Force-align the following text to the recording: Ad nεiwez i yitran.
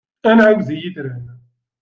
Ad 0.29 0.35
nεiwez 0.37 0.69
i 0.75 0.77
yitran. 0.81 1.25